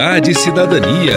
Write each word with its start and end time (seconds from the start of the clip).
E 0.00 0.32
Cidadania. 0.32 1.16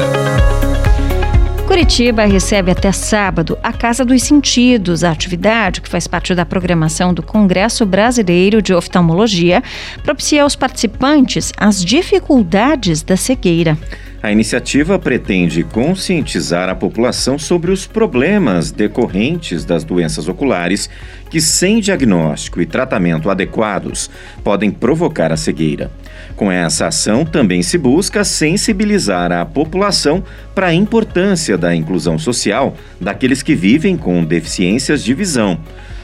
Curitiba 1.67 2.25
recebe 2.25 2.71
até 2.71 2.91
sábado 2.91 3.55
a 3.61 3.71
Casa 3.71 4.03
dos 4.03 4.23
Sentidos, 4.23 5.03
a 5.03 5.11
atividade 5.11 5.81
que 5.81 5.87
faz 5.87 6.07
parte 6.07 6.33
da 6.33 6.47
programação 6.47 7.13
do 7.13 7.21
Congresso 7.21 7.85
Brasileiro 7.85 8.59
de 8.59 8.73
Oftalmologia, 8.73 9.61
propicia 10.03 10.41
aos 10.41 10.55
participantes 10.55 11.53
as 11.55 11.85
dificuldades 11.85 13.03
da 13.03 13.15
cegueira. 13.15 13.77
A 14.23 14.31
iniciativa 14.31 14.99
pretende 14.99 15.63
conscientizar 15.63 16.69
a 16.69 16.75
população 16.75 17.39
sobre 17.39 17.71
os 17.71 17.87
problemas 17.87 18.69
decorrentes 18.69 19.65
das 19.65 19.83
doenças 19.83 20.27
oculares 20.27 20.87
que, 21.27 21.41
sem 21.41 21.79
diagnóstico 21.79 22.61
e 22.61 22.67
tratamento 22.67 23.31
adequados, 23.31 24.11
podem 24.43 24.69
provocar 24.69 25.31
a 25.31 25.37
cegueira. 25.37 25.89
Com 26.35 26.51
essa 26.51 26.85
ação, 26.85 27.25
também 27.25 27.63
se 27.63 27.79
busca 27.79 28.23
sensibilizar 28.23 29.31
a 29.31 29.43
população 29.43 30.23
para 30.53 30.67
a 30.67 30.73
importância 30.73 31.57
da 31.57 31.75
inclusão 31.75 32.19
social 32.19 32.75
daqueles 32.99 33.41
que 33.41 33.55
vivem 33.55 33.97
com 33.97 34.23
deficiências 34.23 35.03
de 35.03 35.15
visão 35.15 35.59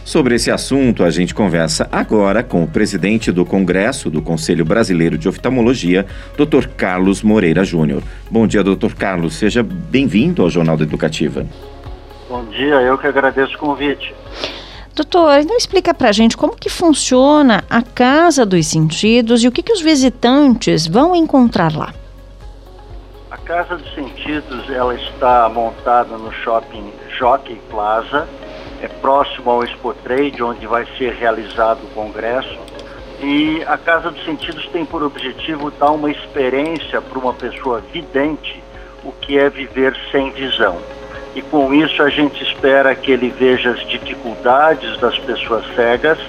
Sobre 0.08 0.36
esse 0.36 0.50
assunto, 0.50 1.04
a 1.04 1.10
gente 1.10 1.36
conversa 1.36 1.90
agora 1.92 2.42
com 2.42 2.64
o 2.64 2.68
presidente 2.68 3.30
do 3.30 3.44
Congresso 3.44 4.10
do 4.10 4.22
Conselho 4.22 4.64
Brasileiro 4.64 5.18
de 5.18 5.28
Oftalmologia, 5.28 6.06
Dr. 6.38 6.66
Carlos 6.78 7.22
Moreira 7.22 7.66
Júnior. 7.66 8.02
Bom 8.32 8.48
dia, 8.48 8.64
Dr. 8.64 8.94
Carlos. 8.98 9.36
Seja 9.36 9.62
bem-vindo 9.62 10.42
ao 10.42 10.50
Jornal 10.50 10.78
da 10.78 10.86
Educativa. 10.86 11.46
Bom 12.30 12.46
dia, 12.46 12.76
eu 12.76 12.98
que 12.98 13.06
agradeço 13.06 13.56
o 13.56 13.58
convite. 13.58 14.16
Doutor, 14.96 15.42
então 15.42 15.58
explica 15.58 15.94
pra 15.94 16.14
gente 16.14 16.38
como 16.38 16.56
que 16.56 16.70
funciona 16.70 17.66
a 17.70 17.82
Casa 17.82 18.46
dos 18.46 18.66
Sentidos 18.66 19.44
e 19.44 19.48
o 19.50 19.52
que, 19.52 19.62
que 19.62 19.74
os 19.74 19.82
visitantes 19.82 20.88
vão 20.88 21.18
encontrar 21.18 21.76
lá. 21.76 21.94
A 23.30 23.38
Casa 23.40 23.76
dos 23.76 23.94
Sentidos, 23.94 24.70
ela 24.70 24.96
está 24.96 25.50
montada 25.50 26.18
no 26.18 26.32
shopping 26.32 26.94
Jockey 27.20 27.60
Plaza, 27.70 28.26
é 28.82 28.88
próximo 28.88 29.50
ao 29.50 29.64
Expo 29.64 29.94
Trade, 29.94 30.44
onde 30.44 30.68
vai 30.68 30.86
ser 30.98 31.14
realizado 31.14 31.80
o 31.84 31.94
congresso. 31.94 32.58
E 33.22 33.64
a 33.66 33.78
Casa 33.78 34.12
dos 34.12 34.24
Sentidos 34.26 34.68
tem 34.68 34.86
por 34.86 35.02
objetivo 35.02 35.72
dar 35.72 35.92
uma 35.92 36.12
experiência 36.12 37.02
para 37.02 37.18
uma 37.18 37.34
pessoa 37.34 37.82
vidente 37.92 38.62
o 39.04 39.12
que 39.12 39.38
é 39.40 39.50
viver 39.50 39.96
sem 40.12 40.32
visão. 40.32 40.78
E 41.34 41.42
com 41.42 41.74
isso 41.74 42.02
a 42.02 42.10
gente 42.10 42.44
espera 42.44 42.94
que 42.96 43.12
ele 43.12 43.30
veja 43.30 43.72
as 43.72 43.88
dificuldades 43.88 45.00
das 45.00 45.18
pessoas 45.20 45.66
cegas, 45.76 46.20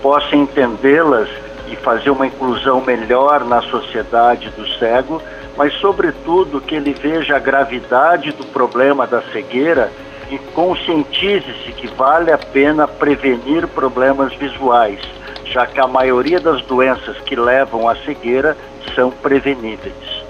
possa 0.00 0.34
entendê-las 0.34 1.28
e 1.68 1.76
fazer 1.76 2.10
uma 2.10 2.26
inclusão 2.26 2.80
melhor 2.80 3.44
na 3.44 3.62
sociedade 3.62 4.50
do 4.50 4.66
cego, 4.78 5.22
mas 5.56 5.72
sobretudo 5.74 6.60
que 6.60 6.74
ele 6.74 6.92
veja 6.92 7.36
a 7.36 7.38
gravidade 7.38 8.32
do 8.32 8.44
problema 8.46 9.06
da 9.06 9.22
cegueira 9.32 9.90
e 10.32 10.38
conscientize-se 10.54 11.72
que 11.72 11.86
vale 11.88 12.32
a 12.32 12.38
pena 12.38 12.88
prevenir 12.88 13.68
problemas 13.68 14.34
visuais, 14.34 14.98
já 15.44 15.66
que 15.66 15.78
a 15.78 15.86
maioria 15.86 16.40
das 16.40 16.62
doenças 16.62 17.18
que 17.18 17.36
levam 17.36 17.86
à 17.86 17.94
cegueira 17.96 18.56
são 18.94 19.10
preveníveis. 19.10 20.22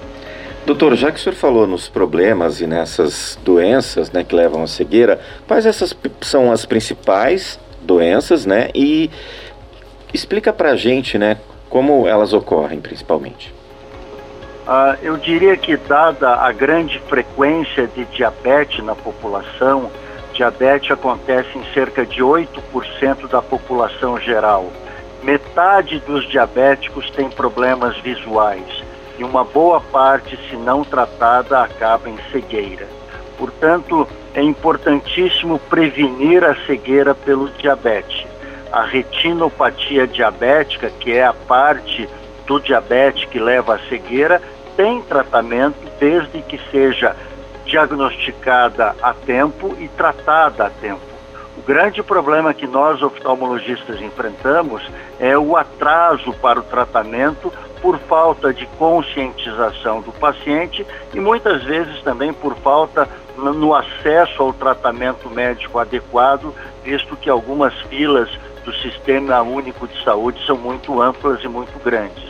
Doutor, 0.65 0.95
já 0.95 1.09
que 1.09 1.17
o 1.17 1.21
senhor 1.21 1.35
falou 1.35 1.65
nos 1.65 1.87
problemas 1.87 2.59
e 2.59 2.67
nessas 2.67 3.39
doenças 3.45 4.11
né, 4.11 4.25
que 4.25 4.35
levam 4.35 4.63
à 4.63 4.67
cegueira, 4.67 5.21
quais 5.47 5.65
essas 5.65 5.95
são 6.19 6.51
as 6.51 6.65
principais 6.65 7.57
doenças, 7.81 8.45
né? 8.45 8.69
E 8.75 9.09
explica 10.13 10.51
pra 10.51 10.75
gente, 10.75 11.17
né, 11.17 11.37
como 11.69 12.05
elas 12.07 12.33
ocorrem 12.33 12.81
principalmente. 12.81 13.53
Uh, 14.65 14.97
eu 15.01 15.17
diria 15.17 15.57
que, 15.57 15.75
dada 15.75 16.35
a 16.35 16.51
grande 16.53 16.97
frequência 17.09 17.85
de 17.85 18.05
diabetes 18.05 18.83
na 18.83 18.95
população, 18.95 19.91
diabetes 20.33 20.89
acontece 20.91 21.57
em 21.57 21.63
cerca 21.73 22.05
de 22.05 22.21
8% 22.21 23.27
da 23.27 23.41
população 23.41 24.17
geral. 24.19 24.71
Metade 25.21 25.99
dos 25.99 26.27
diabéticos 26.29 27.09
tem 27.09 27.29
problemas 27.29 27.97
visuais 27.97 28.83
e 29.17 29.23
uma 29.23 29.43
boa 29.43 29.79
parte, 29.79 30.37
se 30.49 30.55
não 30.55 30.83
tratada, 30.83 31.61
acaba 31.61 32.09
em 32.09 32.17
cegueira. 32.31 32.87
Portanto, 33.37 34.07
é 34.33 34.41
importantíssimo 34.41 35.59
prevenir 35.59 36.43
a 36.43 36.55
cegueira 36.65 37.13
pelo 37.13 37.49
diabetes. 37.49 38.25
A 38.71 38.83
retinopatia 38.83 40.07
diabética, 40.07 40.89
que 40.89 41.11
é 41.11 41.23
a 41.23 41.33
parte 41.33 42.09
do 42.47 42.59
diabetes 42.59 43.25
que 43.25 43.39
leva 43.39 43.75
à 43.75 43.79
cegueira, 43.87 44.41
tem 44.75 45.01
tratamento 45.01 45.77
desde 45.99 46.41
que 46.41 46.59
seja 46.71 47.15
diagnosticada 47.65 48.95
a 49.01 49.13
tempo 49.13 49.75
e 49.79 49.87
tratada 49.87 50.65
a 50.65 50.69
tempo. 50.69 51.01
O 51.57 51.61
grande 51.61 52.01
problema 52.01 52.53
que 52.53 52.65
nós 52.65 53.01
oftalmologistas 53.01 54.01
enfrentamos 54.01 54.81
é 55.19 55.37
o 55.37 55.55
atraso 55.55 56.33
para 56.33 56.59
o 56.59 56.63
tratamento 56.63 57.53
por 57.81 57.99
falta 57.99 58.53
de 58.53 58.65
conscientização 58.77 60.01
do 60.01 60.11
paciente 60.11 60.85
e 61.13 61.19
muitas 61.19 61.63
vezes 61.63 62.01
também 62.01 62.33
por 62.33 62.55
falta 62.55 63.07
no 63.37 63.73
acesso 63.75 64.41
ao 64.41 64.53
tratamento 64.53 65.29
médico 65.29 65.79
adequado, 65.79 66.53
visto 66.83 67.15
que 67.15 67.29
algumas 67.29 67.73
filas 67.83 68.29
do 68.63 68.73
Sistema 68.73 69.41
Único 69.41 69.87
de 69.87 70.03
Saúde 70.03 70.43
são 70.45 70.57
muito 70.57 71.01
amplas 71.01 71.43
e 71.43 71.47
muito 71.47 71.77
grandes. 71.83 72.23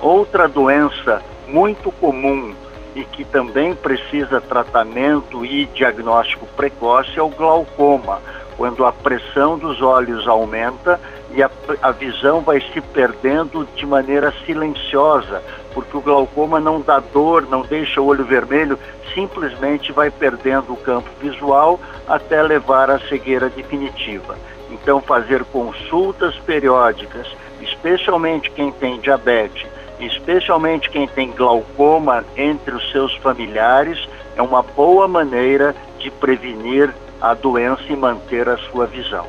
Outra 0.00 0.48
doença 0.48 1.22
muito 1.48 1.90
comum 1.92 2.54
e 2.94 3.04
que 3.04 3.24
também 3.24 3.74
precisa 3.74 4.40
tratamento 4.40 5.44
e 5.44 5.66
diagnóstico 5.66 6.46
precoce 6.56 7.18
é 7.18 7.22
o 7.22 7.28
glaucoma, 7.28 8.20
quando 8.56 8.86
a 8.86 8.92
pressão 8.92 9.58
dos 9.58 9.82
olhos 9.82 10.26
aumenta 10.26 10.98
e 11.32 11.42
a, 11.42 11.50
a 11.82 11.90
visão 11.90 12.40
vai 12.40 12.58
se 12.72 12.80
perdendo 12.80 13.68
de 13.76 13.84
maneira 13.84 14.32
silenciosa, 14.46 15.42
porque 15.74 15.94
o 15.94 16.00
glaucoma 16.00 16.58
não 16.58 16.80
dá 16.80 16.98
dor, 16.98 17.46
não 17.50 17.60
deixa 17.60 18.00
o 18.00 18.06
olho 18.06 18.24
vermelho, 18.24 18.78
simplesmente 19.12 19.92
vai 19.92 20.10
perdendo 20.10 20.72
o 20.72 20.76
campo 20.76 21.10
visual 21.20 21.78
até 22.08 22.42
levar 22.42 22.90
à 22.90 22.98
cegueira 22.98 23.50
definitiva. 23.50 24.38
Então, 24.70 25.02
fazer 25.02 25.44
consultas 25.44 26.34
periódicas, 26.38 27.26
especialmente 27.60 28.50
quem 28.50 28.72
tem 28.72 28.98
diabetes 28.98 29.66
especialmente 30.00 30.90
quem 30.90 31.06
tem 31.06 31.30
glaucoma 31.30 32.24
entre 32.36 32.74
os 32.74 32.90
seus 32.90 33.14
familiares, 33.16 33.98
é 34.36 34.42
uma 34.42 34.62
boa 34.62 35.08
maneira 35.08 35.74
de 35.98 36.10
prevenir 36.10 36.94
a 37.20 37.34
doença 37.34 37.82
e 37.88 37.96
manter 37.96 38.48
a 38.48 38.58
sua 38.58 38.86
visão. 38.86 39.26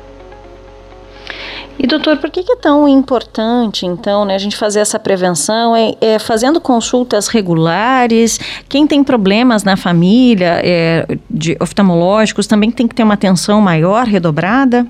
E 1.78 1.86
doutor, 1.86 2.16
por 2.16 2.28
que, 2.28 2.40
é 2.40 2.56
tão 2.56 2.88
importante, 2.88 3.86
então, 3.86 4.24
né, 4.24 4.34
a 4.34 4.38
gente 4.38 4.56
fazer 4.56 4.80
essa 4.80 4.98
prevenção? 4.98 5.76
É, 5.76 5.94
é, 6.00 6.18
fazendo 6.18 6.60
consultas 6.60 7.28
regulares, 7.28 8.40
quem 8.68 8.84
tem 8.84 9.04
problemas 9.04 9.62
na 9.62 9.76
família 9.76 10.60
é, 10.64 11.06
de 11.30 11.56
oftalmológicos 11.60 12.48
também 12.48 12.72
tem 12.72 12.88
que 12.88 12.96
ter 12.96 13.04
uma 13.04 13.14
atenção 13.14 13.60
maior, 13.60 14.06
redobrada? 14.06 14.84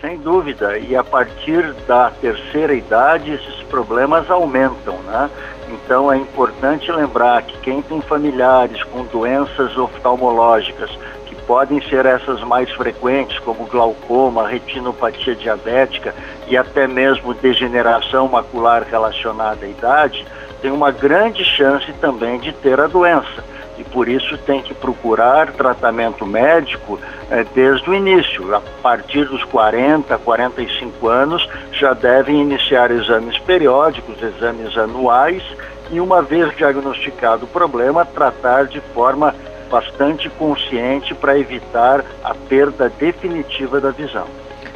Sem 0.00 0.16
dúvida, 0.16 0.78
e 0.78 0.96
a 0.96 1.04
partir 1.04 1.74
da 1.86 2.10
terceira 2.10 2.72
idade 2.72 3.32
esses 3.32 3.62
problemas 3.64 4.30
aumentam, 4.30 4.96
né? 5.02 5.28
Então 5.68 6.10
é 6.10 6.16
importante 6.16 6.90
lembrar 6.90 7.42
que 7.42 7.58
quem 7.58 7.82
tem 7.82 8.00
familiares 8.00 8.82
com 8.84 9.04
doenças 9.04 9.76
oftalmológicas, 9.76 10.90
que 11.26 11.34
podem 11.42 11.82
ser 11.82 12.06
essas 12.06 12.40
mais 12.42 12.70
frequentes, 12.70 13.38
como 13.40 13.66
glaucoma, 13.66 14.48
retinopatia 14.48 15.36
diabética 15.36 16.14
e 16.48 16.56
até 16.56 16.86
mesmo 16.86 17.34
degeneração 17.34 18.26
macular 18.26 18.82
relacionada 18.82 19.66
à 19.66 19.68
idade, 19.68 20.26
tem 20.62 20.70
uma 20.70 20.90
grande 20.90 21.44
chance 21.44 21.92
também 22.00 22.38
de 22.38 22.52
ter 22.52 22.80
a 22.80 22.86
doença 22.86 23.44
e 23.80 23.84
por 23.84 24.08
isso 24.08 24.36
tem 24.36 24.60
que 24.60 24.74
procurar 24.74 25.52
tratamento 25.52 26.26
médico 26.26 27.00
é, 27.30 27.44
desde 27.54 27.88
o 27.88 27.94
início. 27.94 28.54
A 28.54 28.60
partir 28.82 29.24
dos 29.24 29.42
40, 29.44 30.18
45 30.18 31.08
anos, 31.08 31.48
já 31.72 31.94
devem 31.94 32.42
iniciar 32.42 32.90
exames 32.90 33.38
periódicos, 33.38 34.22
exames 34.22 34.76
anuais, 34.76 35.42
e 35.90 35.98
uma 35.98 36.20
vez 36.20 36.54
diagnosticado 36.56 37.46
o 37.46 37.48
problema, 37.48 38.04
tratar 38.04 38.66
de 38.66 38.80
forma 38.94 39.34
bastante 39.70 40.28
consciente 40.28 41.14
para 41.14 41.38
evitar 41.38 42.04
a 42.22 42.34
perda 42.34 42.90
definitiva 42.90 43.80
da 43.80 43.90
visão. 43.90 44.26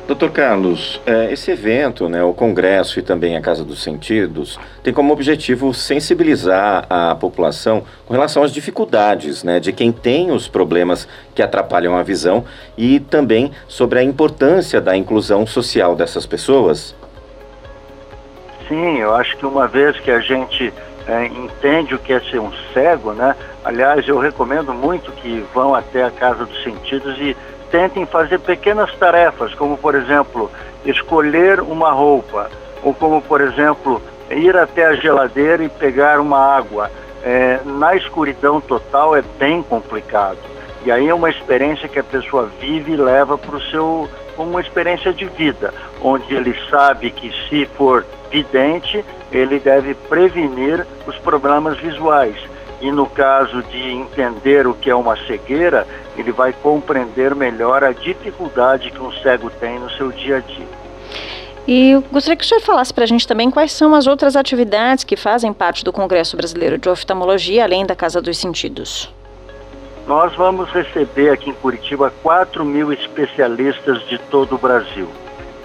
Doutor 0.06 0.30
Carlos, 0.32 1.00
é, 1.06 1.32
esse 1.32 1.50
evento, 1.50 2.10
né, 2.10 2.22
o 2.22 2.34
Congresso 2.34 2.98
e 2.98 3.02
também 3.02 3.38
a 3.38 3.40
Casa 3.40 3.64
dos 3.64 3.82
Sentidos, 3.82 4.60
tem 4.82 4.92
como 4.92 5.10
objetivo 5.10 5.72
sensibilizar 5.72 6.84
a 6.90 7.14
população 7.14 7.82
com 8.04 8.12
relação 8.12 8.42
às 8.42 8.52
dificuldades 8.52 9.42
né, 9.42 9.58
de 9.58 9.72
quem 9.72 9.90
tem 9.90 10.30
os 10.30 10.46
problemas 10.46 11.08
que 11.34 11.40
atrapalham 11.40 11.96
a 11.96 12.02
visão 12.02 12.44
e 12.76 13.00
também 13.00 13.50
sobre 13.66 13.98
a 13.98 14.02
importância 14.02 14.78
da 14.78 14.94
inclusão 14.94 15.46
social 15.46 15.96
dessas 15.96 16.26
pessoas? 16.26 16.94
Sim, 18.68 18.98
eu 18.98 19.14
acho 19.14 19.34
que 19.38 19.46
uma 19.46 19.66
vez 19.66 19.98
que 20.00 20.10
a 20.10 20.20
gente 20.20 20.70
é, 21.06 21.26
entende 21.26 21.94
o 21.94 21.98
que 21.98 22.12
é 22.12 22.20
ser 22.20 22.40
um 22.40 22.52
cego, 22.74 23.12
né? 23.12 23.34
Aliás, 23.64 24.06
eu 24.06 24.18
recomendo 24.18 24.74
muito 24.74 25.10
que 25.12 25.42
vão 25.54 25.74
até 25.74 26.04
a 26.04 26.10
Casa 26.10 26.44
dos 26.44 26.62
Sentidos 26.62 27.18
e 27.18 27.34
tentem 27.70 28.06
fazer 28.06 28.38
pequenas 28.40 28.94
tarefas, 28.96 29.54
como 29.54 29.76
por 29.76 29.94
exemplo, 29.94 30.50
escolher 30.84 31.60
uma 31.60 31.90
roupa, 31.90 32.50
ou 32.82 32.94
como 32.94 33.20
por 33.22 33.40
exemplo, 33.40 34.00
ir 34.30 34.56
até 34.56 34.86
a 34.86 34.94
geladeira 34.94 35.64
e 35.64 35.68
pegar 35.68 36.20
uma 36.20 36.38
água. 36.38 36.90
É, 37.22 37.60
na 37.64 37.96
escuridão 37.96 38.60
total 38.60 39.16
é 39.16 39.22
bem 39.38 39.62
complicado. 39.62 40.38
E 40.84 40.92
aí 40.92 41.08
é 41.08 41.14
uma 41.14 41.30
experiência 41.30 41.88
que 41.88 41.98
a 41.98 42.04
pessoa 42.04 42.50
vive 42.60 42.92
e 42.92 42.96
leva 42.96 43.38
para 43.38 43.56
o 43.56 43.62
seu 43.62 44.08
como 44.36 44.50
uma 44.50 44.60
experiência 44.60 45.12
de 45.12 45.24
vida, 45.26 45.72
onde 46.02 46.34
ele 46.34 46.54
sabe 46.68 47.10
que 47.10 47.32
se 47.48 47.64
for 47.66 48.04
vidente, 48.30 49.04
ele 49.32 49.58
deve 49.58 49.94
prevenir 49.94 50.86
os 51.06 51.16
problemas 51.18 51.78
visuais. 51.78 52.36
E 52.84 52.92
no 52.92 53.06
caso 53.06 53.62
de 53.62 53.92
entender 53.92 54.66
o 54.66 54.74
que 54.74 54.90
é 54.90 54.94
uma 54.94 55.16
cegueira, 55.16 55.86
ele 56.18 56.30
vai 56.30 56.52
compreender 56.52 57.34
melhor 57.34 57.82
a 57.82 57.92
dificuldade 57.92 58.90
que 58.90 59.00
um 59.00 59.10
cego 59.10 59.48
tem 59.48 59.78
no 59.78 59.90
seu 59.92 60.12
dia 60.12 60.36
a 60.36 60.40
dia. 60.40 60.66
E 61.66 61.98
gostaria 62.12 62.36
que 62.36 62.44
o 62.44 62.46
senhor 62.46 62.60
falasse 62.60 62.92
para 62.92 63.04
a 63.04 63.06
gente 63.06 63.26
também 63.26 63.50
quais 63.50 63.72
são 63.72 63.94
as 63.94 64.06
outras 64.06 64.36
atividades 64.36 65.02
que 65.02 65.16
fazem 65.16 65.50
parte 65.50 65.82
do 65.82 65.94
Congresso 65.94 66.36
Brasileiro 66.36 66.76
de 66.76 66.86
Oftalmologia, 66.90 67.64
além 67.64 67.86
da 67.86 67.96
Casa 67.96 68.20
dos 68.20 68.36
Sentidos. 68.36 69.10
Nós 70.06 70.34
vamos 70.34 70.68
receber 70.68 71.30
aqui 71.30 71.48
em 71.48 71.54
Curitiba 71.54 72.12
4 72.22 72.62
mil 72.66 72.92
especialistas 72.92 74.06
de 74.08 74.18
todo 74.18 74.56
o 74.56 74.58
Brasil. 74.58 75.08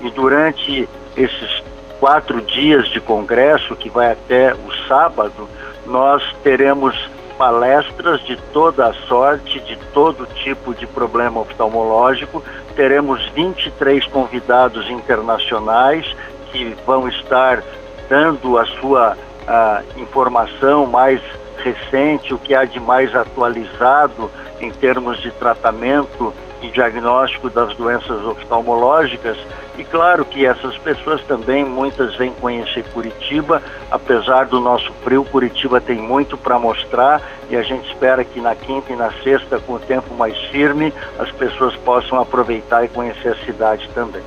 E 0.02 0.10
durante 0.10 0.88
esses 1.18 1.64
quatro 2.00 2.42
dias 2.42 2.88
de 2.88 3.02
congresso, 3.02 3.76
que 3.76 3.90
vai 3.90 4.10
até 4.10 4.54
o 4.54 4.88
sábado, 4.88 5.50
nós 5.90 6.24
teremos 6.44 6.96
palestras 7.38 8.22
de 8.26 8.36
toda 8.54 8.88
a 8.88 8.94
sorte, 9.08 9.60
de 9.62 9.76
todo 9.94 10.26
tipo 10.28 10.74
de 10.74 10.86
problema 10.86 11.40
oftalmológico. 11.42 12.44
Teremos 12.76 13.26
23 13.30 14.06
convidados 14.08 14.90
internacionais 14.90 16.06
que 16.52 16.76
vão 16.86 17.08
estar 17.08 17.64
dando 18.10 18.58
a 18.58 18.66
sua 18.66 19.18
a 19.48 19.82
informação 19.98 20.86
mais 20.86 21.20
recente, 21.58 22.34
o 22.34 22.38
que 22.38 22.54
há 22.54 22.66
de 22.66 22.80
mais 22.80 23.16
atualizado 23.16 24.30
em 24.60 24.72
termos 24.72 25.22
de 25.22 25.32
tratamento 25.32 26.34
e 26.62 26.70
diagnóstico 26.70 27.50
das 27.50 27.76
doenças 27.76 28.24
oftalmológicas. 28.26 29.38
E 29.78 29.84
claro 29.84 30.26
que 30.26 30.46
essas 30.46 30.78
pessoas 30.78 31.22
também, 31.24 31.64
muitas 31.64 32.16
vêm 32.16 32.32
conhecer 32.34 32.84
Curitiba, 32.92 33.62
apesar 33.90 34.46
do 34.46 34.60
nosso 34.60 34.92
frio, 35.04 35.24
Curitiba 35.24 35.80
tem 35.80 35.98
muito 35.98 36.38
para 36.38 36.60
mostrar 36.60 37.22
e 37.50 37.56
a 37.56 37.62
gente 37.62 37.88
espera 37.90 38.24
que 38.26 38.42
na 38.42 38.56
quinta 38.56 38.92
e 38.92 38.96
na 38.96 39.12
sexta, 39.24 39.60
com 39.60 39.74
o 39.74 39.80
tempo 39.80 40.14
mais 40.16 40.38
firme, 40.52 40.94
as 41.18 41.32
pessoas 41.32 41.76
possam 41.78 42.20
aproveitar 42.20 42.84
e 42.84 42.90
conhecer 42.90 43.30
a 43.30 43.46
cidade 43.46 43.90
também. 43.94 44.22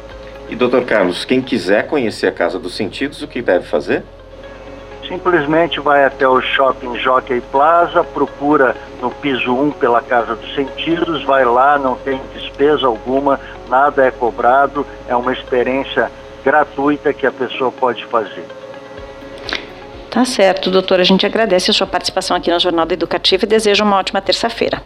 E 0.48 0.56
doutor 0.56 0.84
Carlos, 0.84 1.24
quem 1.24 1.40
quiser 1.40 1.86
conhecer 1.86 2.26
a 2.26 2.32
Casa 2.32 2.58
dos 2.58 2.74
Sentidos, 2.74 3.22
o 3.22 3.28
que 3.28 3.42
deve 3.42 3.66
fazer? 3.66 4.02
Simplesmente 5.12 5.78
vai 5.78 6.06
até 6.06 6.26
o 6.26 6.40
Shopping 6.40 6.98
Jockey 6.98 7.42
Plaza, 7.52 8.02
procura 8.02 8.74
no 9.00 9.10
piso 9.10 9.52
1 9.52 9.72
pela 9.72 10.00
Casa 10.00 10.34
dos 10.34 10.54
Sentidos, 10.54 11.22
vai 11.24 11.44
lá, 11.44 11.78
não 11.78 11.96
tem 11.96 12.18
despesa 12.34 12.86
alguma, 12.86 13.38
nada 13.68 14.06
é 14.06 14.10
cobrado, 14.10 14.86
é 15.06 15.14
uma 15.14 15.32
experiência 15.34 16.10
gratuita 16.42 17.12
que 17.12 17.26
a 17.26 17.30
pessoa 17.30 17.70
pode 17.70 18.06
fazer. 18.06 18.46
Tá 20.10 20.24
certo, 20.24 20.70
doutor. 20.70 20.98
A 20.98 21.04
gente 21.04 21.26
agradece 21.26 21.70
a 21.70 21.74
sua 21.74 21.86
participação 21.86 22.36
aqui 22.36 22.50
no 22.50 22.58
Jornal 22.58 22.86
da 22.86 22.94
Educativa 22.94 23.44
e 23.44 23.48
deseja 23.48 23.84
uma 23.84 23.98
ótima 23.98 24.20
terça-feira. 24.20 24.82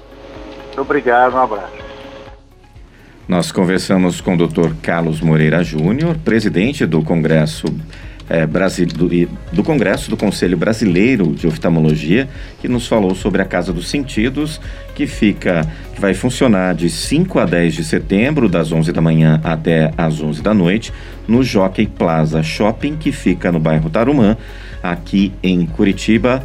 Obrigado, 0.77 1.35
um 1.35 1.43
abraço. 1.43 1.87
Nós 3.29 3.51
conversamos 3.51 4.21
com 4.21 4.35
o 4.35 4.37
doutor 4.37 4.75
Carlos 4.83 5.21
Moreira 5.21 5.63
Júnior, 5.63 6.17
presidente 6.25 6.85
do 6.85 7.03
Congresso 7.03 7.67
é, 8.29 8.47
Brasil, 8.47 8.87
do, 8.87 9.09
do, 9.53 9.63
Congresso 9.63 10.11
do 10.11 10.17
Conselho 10.17 10.57
Brasileiro 10.57 11.33
de 11.33 11.47
Oftalmologia, 11.47 12.29
que 12.61 12.69
nos 12.69 12.87
falou 12.87 13.15
sobre 13.15 13.41
a 13.41 13.45
Casa 13.45 13.73
dos 13.73 13.89
Sentidos, 13.89 14.61
que 14.95 15.07
fica, 15.07 15.67
que 15.95 16.01
vai 16.01 16.15
funcionar 16.15 16.75
de 16.75 16.91
5 16.91 17.39
a 17.39 17.45
10 17.45 17.75
de 17.75 17.85
setembro, 17.85 18.49
das 18.49 18.73
11 18.73 18.93
da 18.93 19.01
manhã 19.01 19.41
até 19.45 19.93
as 19.97 20.21
11 20.21 20.43
da 20.43 20.53
noite, 20.53 20.93
no 21.29 21.43
Jockey 21.43 21.87
Plaza 21.87 22.43
Shopping, 22.43 22.97
que 22.97 23.13
fica 23.13 23.53
no 23.53 23.61
bairro 23.61 23.89
Tarumã, 23.91 24.37
aqui 24.83 25.33
em 25.43 25.65
Curitiba. 25.67 26.45